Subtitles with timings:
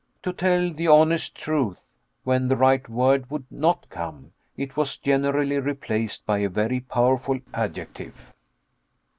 [0.23, 1.93] To tell the honest truth,
[2.23, 7.39] when the right word would not come, it was generally replaced by a very powerful
[7.53, 8.33] adjective.